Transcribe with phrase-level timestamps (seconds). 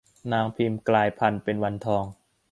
[0.31, 2.03] นางพิมพ์กลายกายพลันเป็นวันทอง